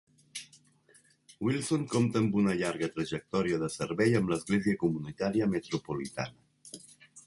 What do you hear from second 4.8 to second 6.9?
Comunitària Metropolitana.